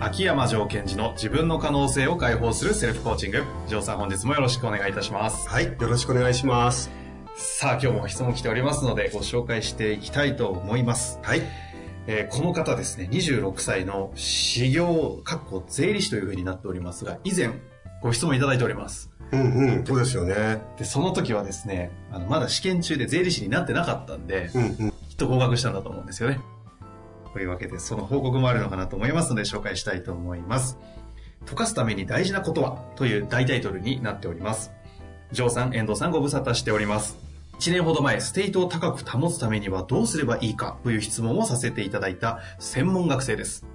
[0.00, 6.90] 秋山城賢治の自分の可能性を解放するセルフコーチング城さん本日もよろしくお願いいたしますはい、よろしくお願いします。
[7.36, 11.42] さあ今日も質問来ておりますのでご紹介していきたいと思いますはい。
[12.06, 17.50] えーこの方ですね、26歳の修行、かっこ税理士というふうになっておりますが、以前
[18.02, 19.10] ご質問いただいております。
[19.32, 20.60] うんうん、そうですよね。
[20.76, 24.90] で、その時はですね、あの、まだ試験中で税理士になってなかったんで、うんうん。
[25.08, 26.40] きっと合格したんだと思うんですよね。
[27.34, 30.78] というわけで、その報告もあるのかなと思いますので、紹介したいと思います。
[31.44, 34.72] 溶かすために大事なことはという大タイトルになっております。
[35.32, 37.18] ジョーさん、遠藤さんご無沙汰しております。
[37.58, 43.66] 1年ほど前、ステートを高く保つためにはどうすればいいかという質問をさせていただいた専門学生です。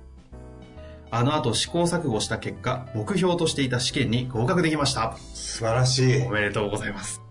[1.12, 5.18] あの後試行錯誤した結果、目標としていた試験に合格できました。
[5.34, 6.22] 素晴らしい。
[6.22, 7.29] おめでとうございます。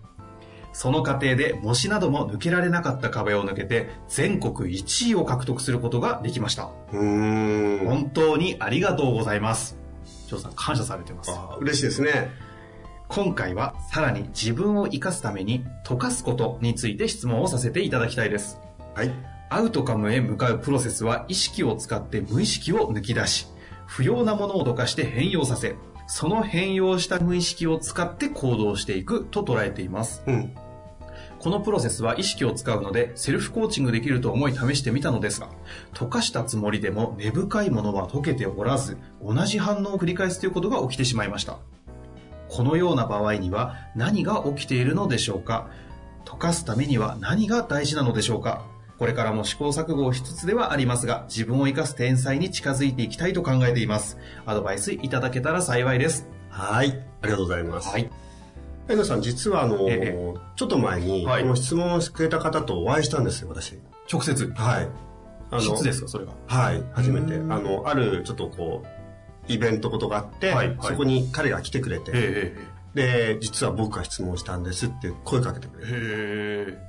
[0.73, 6.69] その過程で模試なども抜けられなかった壁を抜けて全国1位を獲得することができました。
[6.93, 7.87] うーん。
[7.87, 9.77] 本当にありがとうございます。
[10.27, 11.31] ジョーさん感謝されてます。
[11.31, 12.31] あ嬉しいですね。
[13.07, 18.59] 今回はさらに自分を生かすために溶かすことについて質問をさせていただきたいです。
[18.93, 19.11] はい。
[19.49, 23.47] アウトカムへ向かうプロセスは意識を使って無意識を抜き出し、
[23.87, 25.75] 不要なものをどかして変容させ、
[26.11, 30.23] その変容した無意識を使って行動していくと捉えています。
[30.25, 30.55] うん。
[31.37, 35.49] このプロセスは意識を使うのでセルフコーチングできると思い試してみたのですが、
[35.93, 41.59] 溶かしたつもりでも根深いものは溶けておらず、同じ反応を繰り返すということが起きてしまいました。
[42.49, 45.69] このような場合には何が起きているのでしょうか？
[46.25, 48.65] 溶かすためには何が大事なのでしょうか？
[48.99, 54.17] これからも試行錯誤をしつつではありますが、自分を生かす天才に近づいていきたいと考えています。
[54.45, 56.27] アドバイスいただけたら幸いです。
[56.49, 57.01] はい。
[57.21, 57.87] ありがとうございます。
[57.87, 58.09] はい。
[58.89, 63.79] 遠藤さん、実はあの、ええちょっと前に、はいこの質問をしてくれた方とお会いしたんですよ、私。
[64.11, 64.51] 直接？
[64.55, 64.87] はい。
[65.51, 66.33] あ質ですか、それが。
[66.47, 66.83] はい。
[66.91, 67.35] 初めて。
[67.35, 72.57] うんあの、ある、ちょっとこう、イベントことがあって、はいはいそこに彼が来てくれて、え
[72.93, 75.99] で、実は僕が質問したんですって声かけてくれて、えへ
[76.73, 76.88] え。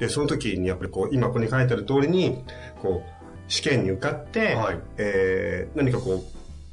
[0.00, 2.42] で、その時にやっぱりこう、今ここに書いてある通りに、
[2.82, 3.10] こう、
[3.46, 6.24] 試験に受かって、はいえー何かこ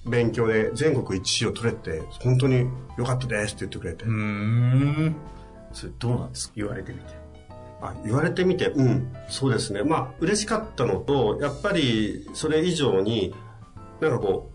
[0.05, 2.65] う、勉強で全国一位を取れて、本当に
[2.97, 5.15] 良かったですって言ってくれて、うーん。
[5.73, 6.53] それどうなんですか？
[6.55, 7.05] 言われてみて。
[7.81, 9.83] あ言われてみて、うん、そうですね。
[9.83, 13.35] まあ、嬉しかったのと、やっぱりそれ以上に、
[13.99, 14.49] なんかこ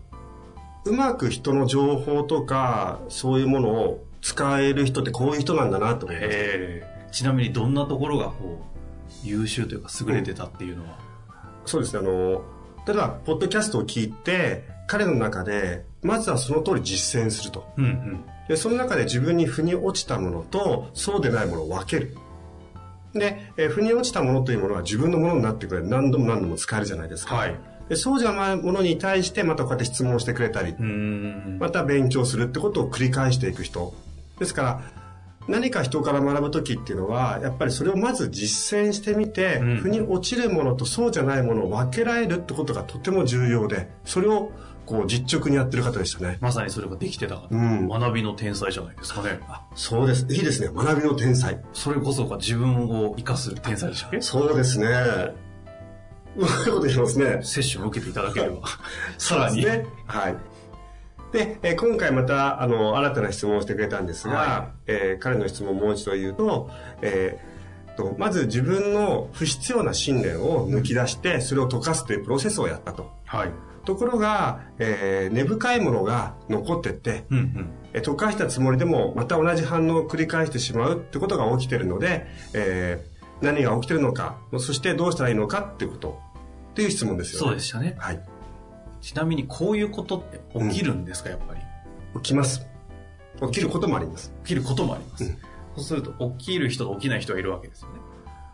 [0.85, 6.92] う、うまく人の情報とか、そういうものを使える人ってこういう人なんだなと思いました。
[7.13, 8.65] ちなみにどんなところがこ
[9.23, 10.97] う、優秀というか優れてたっていうのは？
[11.65, 12.41] そうですね、あの、
[12.85, 17.71] 例えば、ポッドキャストを聞いて、彼の中で、まずはその通り実践すると。
[17.77, 18.25] うんうん。
[18.49, 22.17] で、その中で自分に腑に落ちたものと、そうでないものを分ける。
[23.13, 25.87] で、えー腑に落ちたものというものは自分のものになってくれる。
[25.87, 27.35] 何度も何度も使えるじゃないですか。
[27.35, 27.55] はい。
[27.87, 30.73] でそうじゃないものに対して、またこうやって質問してくれたり。
[31.59, 33.93] また勉強するってことを繰り返していく人。
[34.39, 34.81] ですから、
[35.47, 44.51] 何か人から学ぶときっていうのは、やっぱりそれをまず実践してみて、うん腑に落ちるものとそうじゃないものを分けられるってことがとても重要で、それを
[44.85, 46.37] こう実直にやってる方でしたね。
[46.41, 49.39] まさにそれができてたうん学びの天才じゃないですかね。
[49.75, 50.25] そうです。
[50.29, 50.69] いいですね。
[50.73, 51.59] 学びの天才。
[51.73, 54.87] それこそが自分を生かす天才でしたっけそうですね。
[56.35, 57.39] うまいこと言いますね。
[57.43, 58.61] 接種を受けていただければ。
[59.17, 59.63] さらに。
[59.63, 59.85] ね。
[60.07, 60.35] はい。
[61.33, 66.69] で、えー今回また、あの、新たな質問をしてくれたんですが、はえー彼の質問をもう一度言うと、
[67.01, 67.53] えー
[67.95, 73.11] とまず自分の不必要な信念を抜き出して、それを溶かすというプロセスをやったと。
[73.25, 73.51] はい。
[73.85, 77.69] ところが、えー根深いものが残ってって、うんうん。
[77.93, 83.13] えー溶かしたつもりでもまた同じ反応を繰り返してしまうってことが起きてるので、えー
[83.45, 86.19] 何が起きてるのか、そしてどうしたらいいのかっていうこと、
[86.71, 87.47] っていう質問ですよね。
[87.47, 87.95] そうでしたね。
[87.99, 88.23] はい。
[89.03, 91.59] ちなみにこういうことって起きるんですか、やっぱり？
[92.15, 92.65] 起きます。
[93.41, 94.33] 起きることもあります。
[94.43, 95.25] 起きることもあります。
[95.25, 95.37] うん
[95.75, 97.95] そうすると、起きる人と起きない人がいるわけですよね。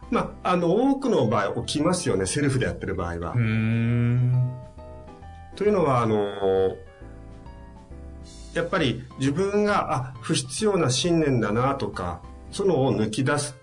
[0.09, 3.33] まあ、あの、多くの場合起きますよね、セルフでやってる場合は。
[3.37, 4.53] ん。
[5.57, 6.77] というのは、あの、
[8.53, 12.21] やっぱり自分が、あ、不必要な信念だなとか、
[12.51, 13.58] そのを抜き出す。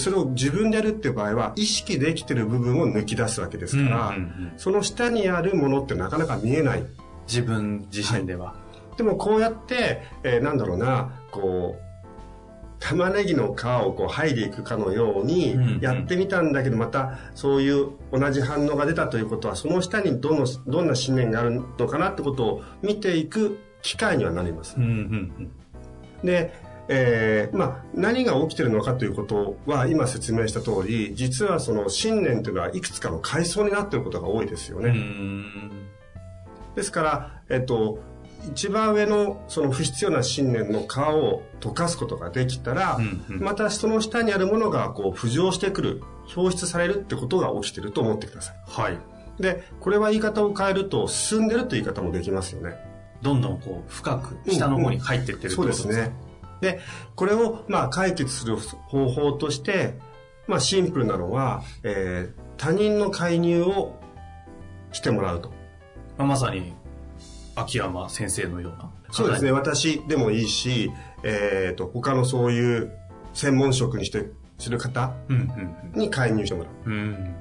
[0.00, 6.86] それを自分でやるっていう場合は、意識できてる部分を抜き出すわけですから、うんうんうんその下にあるものってなかなか見えない。
[7.26, 8.54] 自分自身では。
[8.96, 11.86] でもこうやって、えーなんだろうな、こう、
[12.78, 24.82] 玉ねぎの皮をこう剥いでいくかのようにやってみたんだけど、またそういう同じ反応が出たということは、その下にどの、どんな信念があるのかなってことを見ていく機会にはなりますうん。
[24.82, 24.92] うんう
[25.42, 25.50] ん
[26.24, 26.52] で、
[26.88, 34.90] えーまあ、何が起きてるのかということは今説明した通り、実はその信念というのはいくつかの階層になっていることが多いですよね。
[34.90, 34.96] うん。
[34.96, 35.72] うん
[36.76, 37.98] ですから、えっと、
[38.52, 46.02] 一番上のその不必要な信念の皮を溶かすことができたら、うんうんまたその下にあるものがこう浮上してくる、
[46.36, 48.56] 表出されるってことが起きてると思ってください。
[48.66, 48.98] はい。
[49.40, 52.76] で、これは言い方を変えると、進んでるという言い方もできますよね。
[53.22, 55.92] どんどんこう、深く下の方に入っていってるってそことですね。
[55.92, 56.14] うですね。
[56.60, 56.80] で、
[57.14, 59.98] これをまあ解決する方法として、
[60.46, 63.96] まあシンプルなのは、えー他人の介入を
[64.92, 65.50] してもらうと。
[66.16, 66.72] まあまさに、
[67.54, 68.90] 秋山先生のような。
[69.10, 69.52] そうですね。。
[69.52, 70.90] 私でもいいし、
[71.22, 72.92] えっ、と、他のそういう
[73.34, 75.36] 専門職にして、する方うん
[75.94, 76.92] うんに介入してもらうん。
[76.92, 77.36] うん。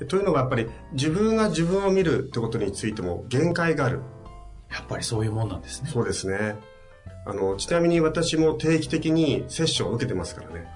[0.00, 0.06] う。
[0.06, 4.00] というのがやっぱり自分が自分を見るってことについても限界がある。
[4.70, 5.90] やっぱりそういうもんなんですね。
[5.92, 6.54] そうですね。
[7.24, 10.66] あの、ちなみに私も定期的にセッションを受けてますからね。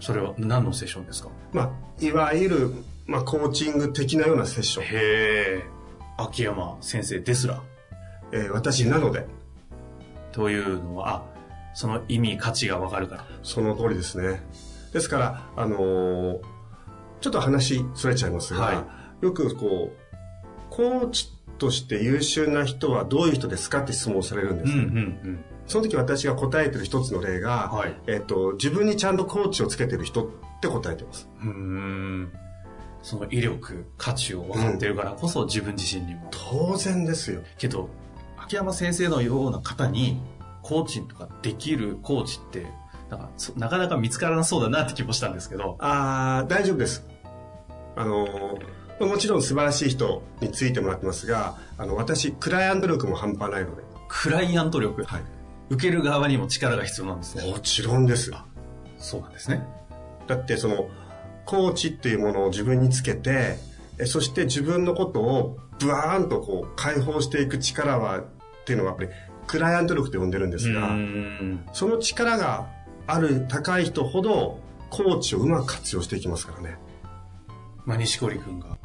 [0.00, 1.30] それは何のセッションですか？
[1.52, 2.74] まあ、いわゆる、
[3.06, 4.84] まあ、コーチング的なようなセッション。
[4.84, 5.64] へえ。
[6.18, 7.62] 秋山先生ですら？
[8.32, 9.26] えー私なので、
[10.32, 11.22] というのは、あ、
[11.74, 13.26] その意味、価値がわかるから。
[13.42, 14.42] その通りですね。
[14.92, 16.40] ですから、あのー
[17.18, 18.84] ちょっと話それちゃいますが、は
[19.22, 19.96] よくこう、
[20.68, 24.72] コーチとして優秀な人はどういう人ですかって質問されるんです。
[24.72, 30.28] うんうんその時私が答えてる一つの例が、はいえっと、自分にちゃんとコーチをつけてる人っ
[30.60, 31.28] て答えてます。
[31.42, 32.32] うん。
[33.02, 36.28] その威力、価値を分かってるからこそ自分自身にも。
[36.30, 37.42] 当然ですよ。
[37.58, 37.88] けど、
[38.36, 40.20] 秋山先生のような方に、
[40.62, 42.66] コーチとかできるコーチって、
[43.10, 45.76] なんかそなかなか見つからなそうだなって気もしたんですけど。
[45.78, 47.06] あー大丈夫です。
[47.94, 53.82] あのーもちろん素晴らしい人についてもらってますが、あの、私、クライアント力も半端ないので。
[54.08, 55.04] クライアント力？
[55.04, 55.22] はい。
[55.68, 57.50] 受ける側にも力が必要なんですね。
[57.50, 58.32] もちろんです。
[58.98, 59.64] そうなんですね。
[60.26, 60.88] だってその
[61.44, 63.58] コーチっていうものを自分につけて
[63.98, 68.24] えそして自分のことをブワーンとこう解放していく力はっ
[68.64, 69.10] ていうのはやっぱり
[69.46, 71.66] クライアント力と呼んでるんですが、ん。
[71.72, 72.68] その力が
[73.06, 74.58] ある高い人ほど
[74.90, 76.78] コーチをうまく活用していきますからね
[77.84, 78.76] まあ、西堀君が、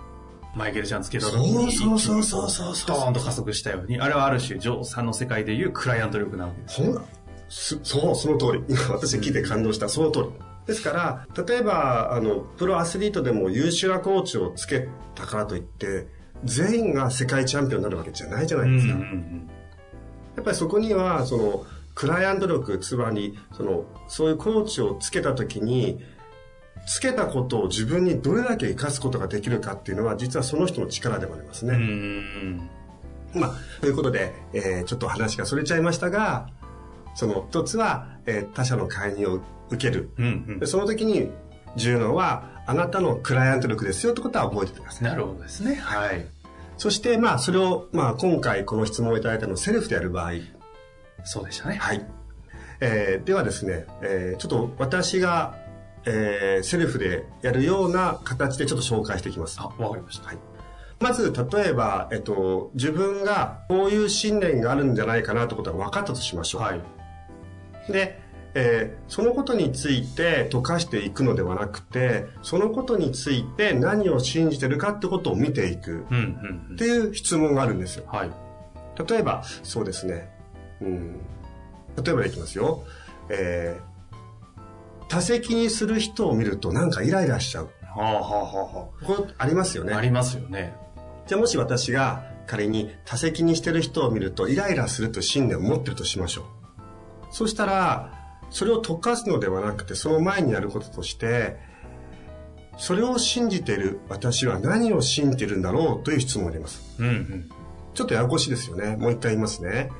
[0.55, 2.97] マイケルちゃんつけた時そうに、そうそうそうそうそう。
[2.97, 6.83] ドーンと加速したように、あれはある種、ジョーさんの世界でいうクライアント力なわけです。
[6.83, 7.05] ほん
[7.49, 8.63] すそうその通り。
[8.69, 9.89] 今私聞いて感動した。
[9.89, 10.25] その通り。
[10.67, 16.05] ですから例えばあのプロアスリートでも優秀なコーチをつけたからといって
[16.43, 19.49] 全員が世界チャンピオンになるわけじゃないじゃないですか、ん
[20.35, 25.99] やっぱりそこには、その、クライアント力、つまり、その、そういうコーチをつけたときに、
[26.87, 31.75] つけたことを自分にどれだけ活かすことができるかっていうのは、実はその人の力でもありますうん。
[31.75, 31.77] うね。
[31.85, 32.69] ん。
[33.33, 33.51] まあ、
[33.81, 36.49] ということで、えーちょっと話がそれちゃいましたが、
[37.15, 40.09] その一つは、えー他者の介入を受ける。
[40.17, 41.29] うんでその時に
[41.77, 45.03] 重要なのは、あなたのクライアント力ですよってことは覚えててください。
[45.07, 45.75] なるほどですね。
[45.75, 46.25] はい。
[46.77, 50.31] そして、まあ、それを、まあ、今回この質問をいただいたのをセルフでやる場合、
[51.23, 51.75] そうでしたね。
[51.75, 52.05] はい。
[52.81, 55.55] えーではですね、えーちょっと私が、
[56.05, 59.59] えーセルフでやるような形でちょっと紹介していきます。
[59.59, 60.27] あ、わかりました。
[60.27, 60.37] はい。
[60.99, 66.61] まず、例えば、えっと、自分がこういう信念があるんじゃないかなってことが分かったとしましょう。
[66.61, 66.81] はい。
[67.91, 68.19] で、
[68.53, 76.15] えーそのことについて溶かしていくのではなくて、そのことについて何を信じてるかってことを見ていくうん、
[76.69, 76.77] うんっ。
[76.77, 78.05] ていう質問があるんですよ。
[78.07, 78.31] はい。
[79.09, 80.29] 例えば、そうですね。
[80.81, 81.19] うん。
[82.03, 82.83] 例えばでいきますよ。
[83.29, 83.90] えー
[85.11, 87.69] 多席にする人を見るとなんかイライラしちゃう。
[87.81, 89.91] はあはあはあはこれありますよあ。
[89.91, 90.07] あね。
[90.07, 90.73] りますよね。
[91.27, 96.45] じゃあもし私が仮に多席にしてる人を見るとイライラするという信念を持ってるとしましょう。
[97.31, 98.13] そしたら、
[98.49, 101.57] それを溶かすのではなくて、その前にやることとして、
[102.77, 106.95] それを信じている私は何を信じているんだろうという質問があります。
[106.99, 107.49] うん、うん。
[107.93, 108.95] ちょっとややこしいですよね。
[108.95, 109.91] もう一回言いますね。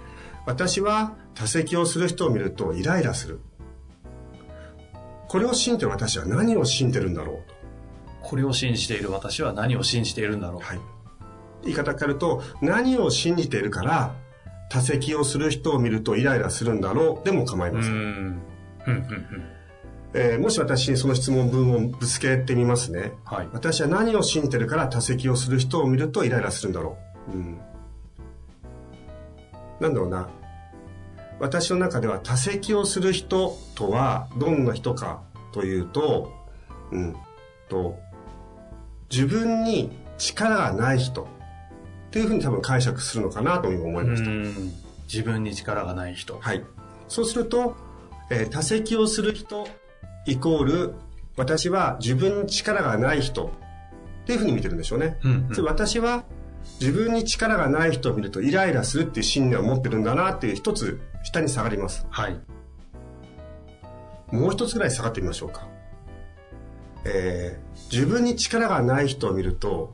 [0.46, 3.42] 私は多席をする人を見るとイライラする。
[5.32, 7.36] これを信じてる私は何を信じてるんだろう？
[8.22, 8.28] と。
[8.28, 10.62] これを信じている私は何を信じているんだろう？
[10.62, 10.80] はい。
[11.64, 14.14] 言い方変えると、何を信じているから、
[14.70, 17.26] 多席をする人を見るとイライラするんだろう？
[17.26, 17.94] でも構いません。
[17.94, 18.02] うん。
[18.02, 18.42] うん、
[18.88, 19.08] うん、
[20.16, 23.14] えーもし私にその質問文をぶつけてみますね。
[23.24, 23.50] はい。
[23.54, 26.98] 私は何を信じてるから多席をする人を見るとイライラするんだろ
[27.30, 27.32] う？
[27.32, 27.58] うん。
[29.80, 30.30] なんだろうな。
[31.42, 36.32] 私の中では多席をする人とはどんな人かというと、
[36.92, 37.16] うん、
[37.68, 37.98] と、
[39.10, 41.26] 自分に力がない人っ
[42.12, 44.30] ていうふうに多分解釈するのかなと思いました。
[44.30, 44.72] うん
[45.12, 46.38] 自分に力がない人。
[46.40, 46.64] はい。
[47.10, 47.76] そうすると、
[48.30, 49.68] えー多席をする人
[50.26, 50.94] イコール、
[51.36, 55.18] 私は自分に力がない人っていうふうに見てるんでしょうね。
[55.24, 56.24] うんうん私は
[56.80, 62.06] 自分に力がない人を見るとイライラするっていう信念を持ってるんだなっていう一つ下に下がります。
[62.10, 62.40] はい。
[64.32, 65.68] もう一つぐらい下がってみましょうか。
[67.06, 69.94] えー自分に力がない人を見ると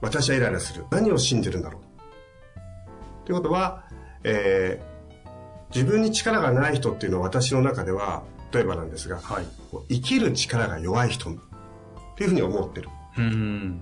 [0.00, 0.86] 私はイライラする。
[0.90, 3.26] 何を信じるんだろう。
[3.26, 3.84] ということは、
[4.24, 4.92] えー
[5.74, 9.46] 自分に力がない人っていうのは私の中では、例えばなんですが、はい。
[9.88, 11.34] 生きる力が弱い人っ
[12.16, 12.90] ていうふうに思ってる。
[13.16, 13.80] うん。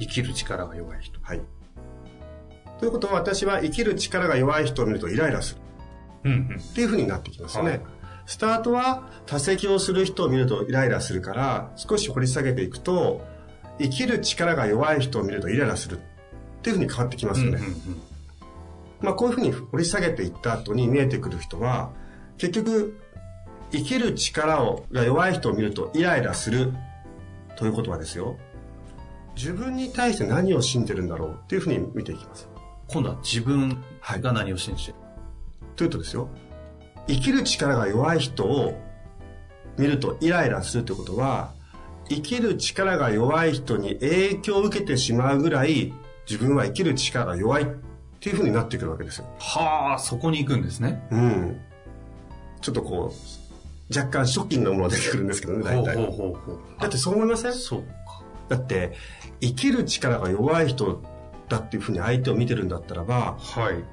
[0.00, 1.20] 生きる力が弱い人。
[1.22, 1.40] はい。
[2.78, 5.60] ということは私は生きる力が弱い人を見るとイライラする
[6.24, 6.56] うん、うん。
[6.58, 7.70] っていうふうになってきますよね。
[7.70, 7.80] はい
[8.28, 13.22] スタートは多席をする人を見るとイライラするから少し掘り下げていくと
[13.78, 16.00] 生きる力が弱い人を見るとイライラするっ
[16.60, 17.60] ていうふうに変わってきますよね。
[19.00, 21.90] まあこういうふうに掘り下げていった後に見えてくる人は
[22.36, 23.00] 結局
[23.72, 26.74] 生きる力をが弱い人を見るとイライラする
[27.56, 28.36] ということはですよ
[29.36, 32.46] 自分に対して何を信じてるんだろうっていうふうに見ていきます。
[32.88, 33.82] 今度は自分
[34.20, 34.98] が何を信じてる、
[35.76, 36.28] というとですよ
[37.06, 38.74] 生きる力が弱い人を
[39.78, 41.52] 見るとイライラするということは
[42.08, 45.92] 生きる力が弱い人に影響を受けてしまうぐらい
[46.28, 47.66] 自分は生きる力が弱いっ
[48.20, 49.26] ていうふうになってくるわけですよ。
[49.38, 51.06] はあ、そこに行くんですね。
[51.10, 51.60] うん。
[52.60, 55.96] ちょっとこう、若干ショッキングなものが出てくるんですけどね、大体。
[55.96, 56.58] ほうほうほう。
[56.80, 57.52] だってそう思いません？
[57.52, 58.22] そうか。
[58.48, 58.94] だって、
[59.40, 61.02] 生きる力が弱い人
[61.48, 63.84] だっていうふうに相手を見てるんだったらば、はい。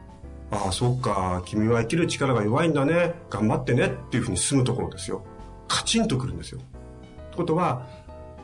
[0.51, 5.25] ああ、そうか、君は生きる力が弱いんだね、頑張ってねっていうふうに進むところですよ。
[5.67, 6.59] カチンとくるんですよ。
[6.59, 7.87] ってことは、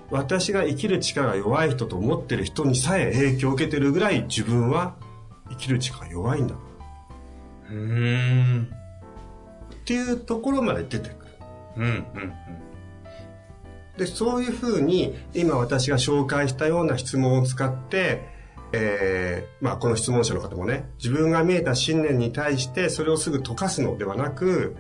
[0.09, 4.95] 私が生きる力が弱い人と思ってる人にさえ影響を受けてるぐらい自分は
[5.49, 6.55] 生きる力が弱いんだ。
[7.69, 8.67] うーん。
[9.73, 11.31] っていうところまで出てくる。
[11.77, 12.33] うん、うん、
[13.97, 18.40] で、そういうふうに、今私が紹介したような質問を使って、
[18.73, 24.75] えー、まあこの質問者の方もね、自分が見えた信念に対してそれをすぐ溶かすのではなく、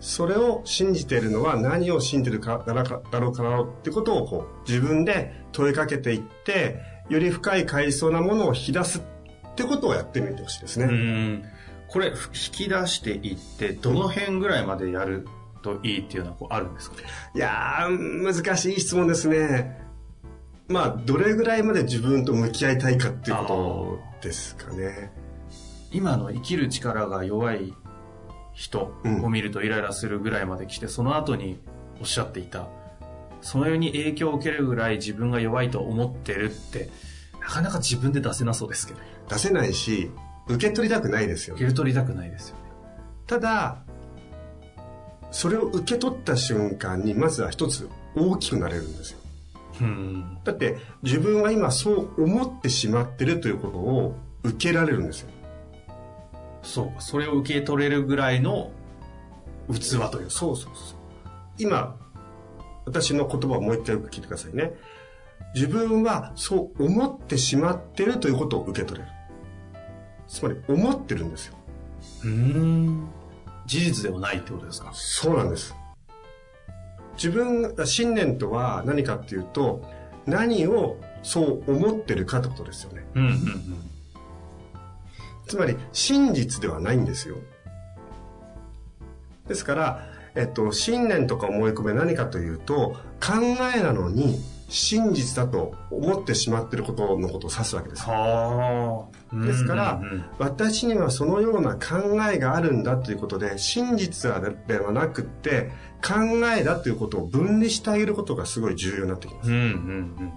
[0.00, 9.02] それを信じているのは何を信じてるかだろうかだろうかなってことをこう自分で問いかけていって、より深い階層なものを引き出すっ
[9.54, 11.42] てことをやってみてほしいですね。
[11.88, 15.26] これ、引き出していって、どの辺ぐらいまでやる
[15.62, 16.96] といいっていうのはこうあるんですか？
[17.34, 19.81] いやー、難しい質問ですね。
[20.68, 25.12] まあ、どれぐらいまで自分と向き合いたいかっていうことですかね。
[25.90, 27.74] 今の生きる力が弱い
[28.54, 31.60] 人を見るとイライラするぐらいまで来て、その後に
[32.00, 32.68] おっしゃっていた、
[33.40, 36.88] そのように影響を受けるぐらい自分が弱いと思ってるって、
[37.40, 40.10] なかなか自分で出せなそうですけど、出せないし、
[40.48, 41.66] 受け取りたくないですよ受。
[41.66, 42.62] け取りたくないですよね。
[43.26, 43.82] ただ、
[45.30, 49.21] それを受け取った瞬間に、まずは一つ大きくなれるんですよ。
[49.80, 50.38] うん。
[50.44, 55.30] だって、自分は今そう思ってしまってるということを受けられるんですよ。
[56.62, 58.70] そうか、それを受け取れるぐらいの
[59.72, 60.30] 器というか。
[60.30, 60.98] そうそうそう。
[61.58, 61.96] 今、
[62.84, 64.74] 私の言葉をもう一回よく聞いてくださいね。
[65.54, 69.12] 自分はそう思ってしまってるということを受け取れる。
[70.28, 71.56] つまり、思ってるんですよ。
[72.24, 73.08] うん。
[73.66, 74.90] 事実ではないってことですか？
[74.94, 75.74] そうなんです。
[77.22, 79.88] 自分、信念とは何かっていうと、
[80.26, 83.04] 何をそう思ってるかってことですよね。
[83.14, 83.40] うんうんうん。
[85.46, 87.36] つまり、真実ではないんですよ。
[89.46, 93.34] ですから、えっと、信念とか思い込みは何かというと、考
[93.72, 94.40] えなのに
[94.72, 98.04] 真実だと思ってしまっていることのことを指すわけです。
[98.04, 99.44] はあ。
[99.44, 104.30] ですからうんうんうん私にはそのような考えがあるんだということで、真実
[104.66, 105.70] ではなくって、
[106.02, 106.14] 考
[106.56, 109.50] えだということを分離してあげることがすごい重要になってきます。
[109.50, 110.32] うんうん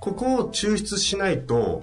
[0.00, 1.82] ここを抽出しないと、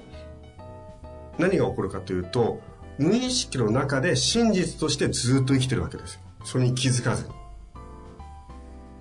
[1.40, 2.62] 何が起こるかというと、
[2.98, 6.20] 無意識の中で真実としてずっと生きてるわけですよ。
[6.46, 7.34] それに気づかずに。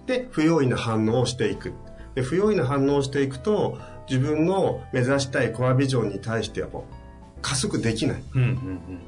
[0.06, 1.74] で、不用意な反応をしていく。
[2.14, 3.78] で不用意な反応をしていくと、
[4.08, 6.94] 自分の目指したいコアビジョンに対してはこう
[7.40, 8.22] 加速できない。
[8.34, 8.42] うん。
[8.42, 9.00] うんうんうん。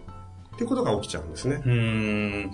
[0.55, 1.63] っていうことが起きちゃうんですね。
[1.65, 2.51] うん。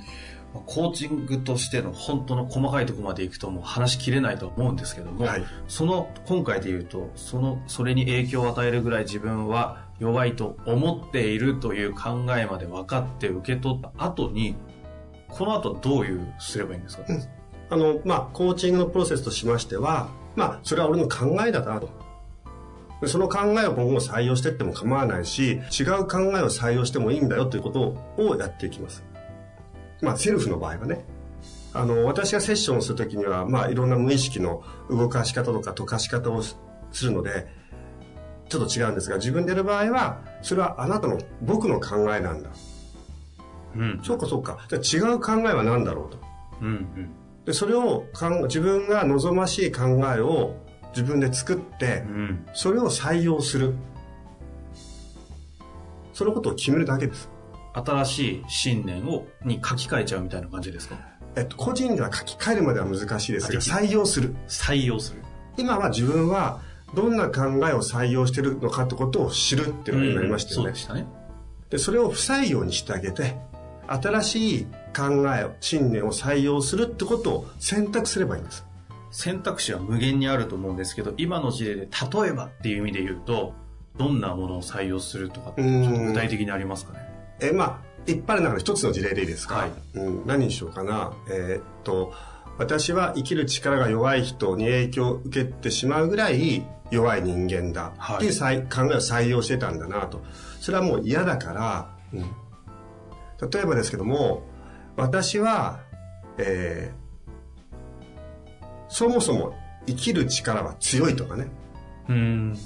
[0.66, 14.56] コーチングとしての本当の細かいところまでいくともう話しきれないと思うんですけども、はいその、今回で言うと、その、それに影響を与えるぐらい自分は弱いと思っているという考えまで分かって受け取った後に、
[15.28, 17.04] この後どういうすればいいんですか、
[17.70, 21.88] あの、まあ、コーチングのプロセスとしましては、まあ、それは俺の考えだなと。
[23.00, 29.02] でその考えを今後採用していっても構わないし、違う考えを採用してもいいんだよということをやっていきます。
[30.02, 31.04] まあ、セルフの場合はね。
[31.72, 36.56] あの、私がセッションをするときには、まあ、いろんな無意識の動かし方とか溶かし方をす
[37.04, 37.46] るので、
[38.48, 42.50] ちょっと違うんですが、自分でやる場合は、それはあなたの、僕の考えなんだ。
[43.76, 44.00] うん。
[44.02, 44.58] そうかそうか。
[44.68, 46.18] じゃあ違う考えは何だろうと。
[46.60, 46.66] うん。
[46.66, 47.10] うん。
[47.50, 50.54] で、それをかん自分が望ましい考えを
[50.90, 52.46] 自分で作ってう、ん。
[52.54, 53.74] それを採用する。
[56.12, 57.28] そのことを決めるだけです。
[57.72, 60.96] 新しい信念を、に書き換えちゃうみたいな感じですか？
[61.34, 64.36] えっと、個人では書き換えるまでは難しいですが、採用する。
[64.46, 65.22] 採用する。
[65.56, 66.60] 今は自分は
[66.94, 70.78] どんな考えを採用しているのかってことを知るっていうのになりましたよねそうで。
[70.78, 71.06] したね。
[71.68, 73.36] で、それを不採用にしてあげて、
[73.90, 74.66] 新しい
[74.96, 78.64] 考えを、信念を採用するってことを選択すればいいんです。
[79.10, 83.54] 選択肢は無限にあると思うんですけど、今の事例で例えばっていう意味で言うと、
[83.96, 87.00] どんなものを採用するとかって、ちょっと具体的にありますかね？
[87.40, 91.12] え、まあ、いっぱいある中で一つの事例でいいですか、はいうん、何にしようかな？
[91.28, 92.14] えーっと、
[92.58, 100.22] 私は生きる力が弱い人に影響を受けてしまうぐらい弱い人間だはいっていうさい考えを採用してたんだなと。
[100.60, 102.30] それはもう嫌だから、うん
[103.50, 104.42] 例えばですけども、
[104.96, 105.80] 私は、
[106.38, 107.00] えー
[108.92, 109.54] そもそも
[109.86, 111.46] 生きる力は強いとかね。
[112.08, 112.58] うん。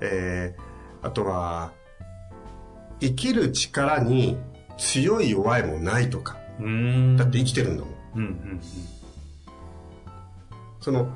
[0.00, 1.72] えーあとは、
[3.00, 4.36] 生きる力に
[4.76, 6.36] 強い弱いもないとか。
[6.60, 7.16] うん。
[7.16, 7.94] だって生きてるんだもん。
[8.16, 8.60] うんうん
[10.80, 11.14] その、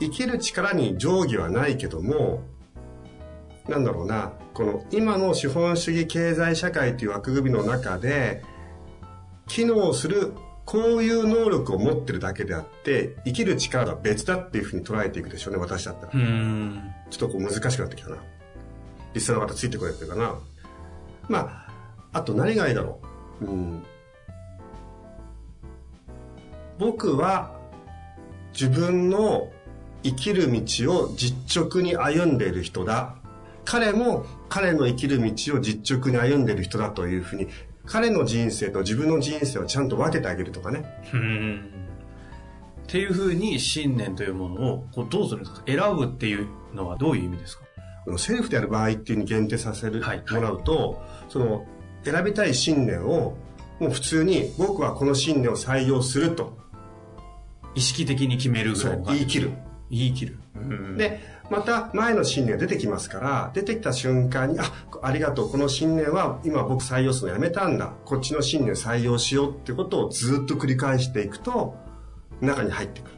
[0.00, 2.42] 生きる力に定規はないけども、
[3.68, 8.42] なんだろうな、この今の資本主義経済社会という枠組みの中で、
[9.46, 10.32] 機能する
[10.64, 16.12] こういう能力を持ってるだけであって、生きる力が別だっていうふうに捉えていくでしょうね、私だったら。
[16.12, 18.16] ちょっとこう難しくなってきたな。
[19.14, 20.34] リスナーの方ついてくれてるかな。
[21.28, 21.72] まあ、
[22.12, 23.00] あと何がいいだろ
[23.40, 23.44] う。
[23.44, 23.82] うん。
[26.78, 27.58] 僕は
[28.52, 29.50] 自分の
[30.02, 33.16] 生きる道を実直に歩んでいる人だ。
[33.70, 37.48] 彼も彼の生きる道を実直に歩んでいる人だというふうに、
[37.84, 40.86] 彼の人生と自分の人生をちゃんと分けてあげるとかね。
[41.12, 41.70] うん。
[42.84, 45.62] っていうふうに信念というものをこうどうするんですか？
[45.66, 47.64] 選ぶっていうのはどういう意味ですか？
[48.06, 51.66] あのセルフでやる場合っていうに限定させる、はいもらうと、その、
[52.04, 53.36] 選びたい信念を、
[53.80, 56.56] もう普通に、僕はこの信念を採用すると、
[57.74, 59.52] 意識的に決めるぐらい言い切る。
[59.90, 60.38] 言い切る。
[60.54, 64.64] うん、で、また前の信念が出てきますから、出てきた瞬間に、あ、
[65.02, 67.92] ありがとう、この信念は今僕採用するのやめたんだ。
[68.04, 71.74] こっちの信念採用しようってことをずっと繰り返していくと、
[72.40, 73.12] 中に入ってくる。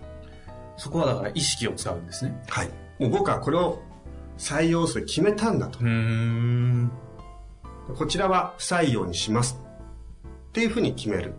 [0.77, 2.41] そこはだから意識を使うんですね。
[2.49, 2.69] はい。
[2.99, 3.83] もう僕はこれを
[4.39, 5.81] 採用する決めたんだと。
[5.81, 6.91] うん。
[7.97, 9.61] こちらは不採用にします。
[10.49, 11.35] っていうふうに決める。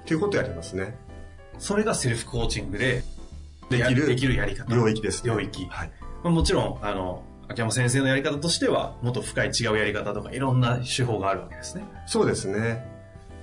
[0.00, 0.96] っていうことをやりますね。
[1.58, 3.02] それがセルフコーチングで
[3.70, 4.74] できるやできるやり方。
[4.74, 5.32] 領域ですね。
[5.32, 5.66] 領域。
[5.66, 5.92] はい。
[6.22, 11.84] まあもちろん、あの、秋山先生のやり方としては、もっと深い違うやり方とか、いろんな手法があるわけですね。
[12.06, 12.84] そうですね。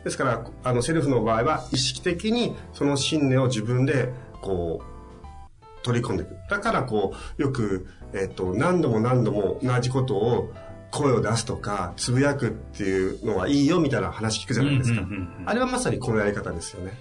[0.03, 4.09] ですから、あの、セルフの場合は、意識的にその信念を自分で、
[4.41, 6.35] こう、取り込んでいく。
[6.49, 10.53] だから、こう、よく、えっと、何度も何度も同じことを
[10.91, 15.01] 声を出すとか、つぶやくっていうのはいいよみたいな話聞くじゃないですか。
[15.45, 16.91] あれはまさにこのやり方ですよね。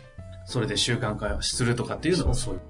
[0.46, 2.60] それで習慣化するとかっていうのもそういう。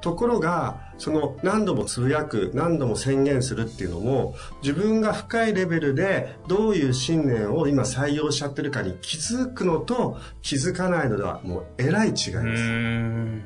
[0.00, 12.36] ところが、その何度もつぶやく、何度も宣言するっていうのも、自分が深いレベルでどういう信念を今採用しちゃってるかに気づくのと気づかないのではもうえらい違いです。
[12.38, 13.44] ん。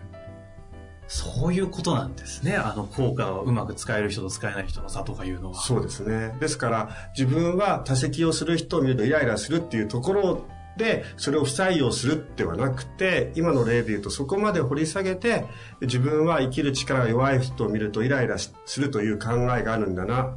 [1.08, 2.56] そういうことなんですね。
[2.56, 5.60] あの効果をうまく使える人と使えない人の差とかいうのは。
[5.60, 6.34] そうですね。
[6.40, 15.44] ですから、自分は多席をする人を見るとイライラするっていうところで、それを不採用するってはなくて、今の例で言うとそこまで掘り下げて、
[15.80, 20.36] 自分は生きる力が弱い人を見るとイライラするという考えがあるんだな。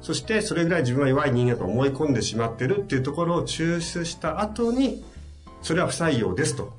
[0.00, 5.04] そして、それぐらい自分は弱い人間と思い込んでしまってるっていうところを抽出した後に、
[5.60, 6.72] それは不採用ですと。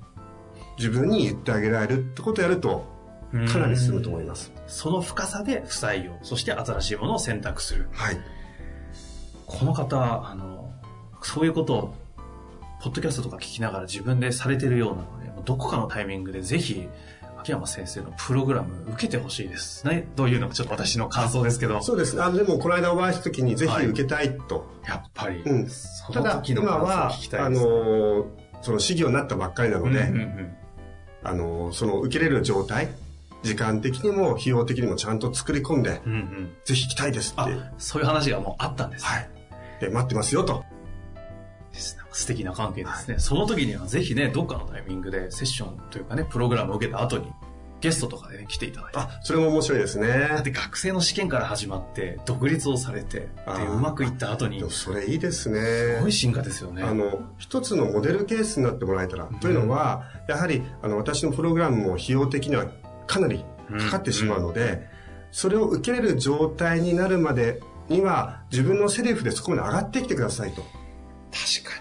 [0.78, 2.90] 自分に言ってあげられるってことをやると、
[3.52, 4.52] かなり進むと思います。
[4.68, 7.88] その深さで不採用、そして新しいものを選択する。
[7.92, 8.16] はい。
[9.46, 10.74] ここの方、あの、
[11.22, 11.96] そういうことを、
[12.82, 16.88] ポッドキャストとか聞きながら自分でされてるようなので、どこかのタイミングでぜひ、
[17.40, 20.08] 秋山先生のプログラム受けてほしいですね。
[20.16, 21.82] というのがちょっと私の感想ですけど。
[21.82, 22.22] そうですね。
[22.22, 24.68] あの、でもこの間お会いした時にぜひ受けたいと。
[24.88, 25.42] やっぱり。
[25.44, 25.70] うん。
[25.70, 27.50] そただ今は聞き、たいあ。
[27.50, 28.28] の、
[28.62, 30.56] その資料になったばっかりなので、うんうんうん
[31.24, 32.90] あの、その受けれる状態、
[33.44, 36.52] 時間的にも費用的にもちゃんと作り込んで、うんうん。
[36.66, 37.54] ぜひ来たいですって。
[37.54, 39.06] あ、そういう話がもうあったんです。
[39.06, 39.30] はい。
[39.80, 40.64] で、待ってますよと。
[41.72, 43.20] ですね素敵な関係ですね。
[43.20, 47.32] その時にはぜひね、どっかのタイミングでセッションというかね、プログラムを受けた後に、
[47.80, 49.00] ゲストとかでね、来ていただいて。
[49.00, 50.08] あ、それも面白いですね。
[50.08, 53.28] だって学生の試験から始まって、独立をされて、で、
[53.74, 55.96] うまくいった後にそれいいですね。
[55.98, 56.84] すごい進化ですよね。
[56.84, 59.26] あの、一つのモデルケースになってもらえたら。
[59.42, 62.68] というのは、やはり、あの、私のプログラムも費用的には
[63.08, 63.44] かなり
[63.80, 64.88] かかってしまうので、
[65.32, 70.62] それを受けれる状態になるまでには、自分のセリフでそこまで上がってきてくださいと。
[71.32, 71.81] 確か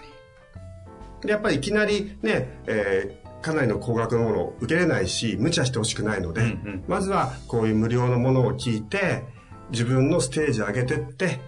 [1.23, 9.23] でやっぱりいきなりね、えーかなりの高額のものを受けれないし、無茶してほしくないので、うんうんまずはこういう無料のものを聞いて、
[9.71, 11.39] 自分のステージ上げてって、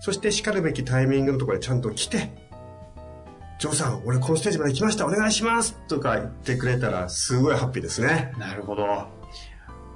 [0.00, 2.30] そして叱るべきタイミングのところでちゃんと来て、
[3.58, 8.32] ジョーさん、俺このステージまで来ました、お願いしますとか言ってくれたら、すごいハッピーですね。
[8.38, 9.08] なるほど。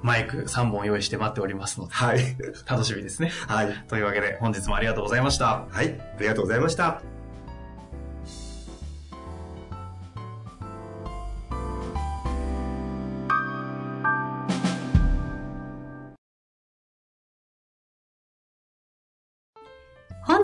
[0.01, 2.19] マイク3本用意して待っておりますので、はい。
[2.67, 3.31] 楽しみですね。
[3.47, 3.73] はい。
[3.87, 5.65] というわけで、本日もありがとうございました。
[5.69, 5.99] はい。
[5.99, 7.14] ありがとうございました。